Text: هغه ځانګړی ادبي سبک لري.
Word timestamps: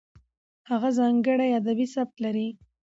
هغه 0.69 0.89
ځانګړی 0.99 1.49
ادبي 1.59 1.87
سبک 1.95 2.15
لري. 2.25 2.47